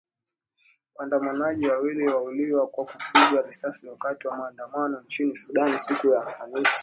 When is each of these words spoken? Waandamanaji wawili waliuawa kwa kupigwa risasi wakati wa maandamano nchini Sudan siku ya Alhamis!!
Waandamanaji 0.95 1.67
wawili 1.67 2.07
waliuawa 2.07 2.67
kwa 2.67 2.85
kupigwa 2.85 3.41
risasi 3.45 3.89
wakati 3.89 4.27
wa 4.27 4.37
maandamano 4.37 5.01
nchini 5.01 5.35
Sudan 5.35 5.77
siku 5.77 6.07
ya 6.09 6.27
Alhamis!! 6.27 6.79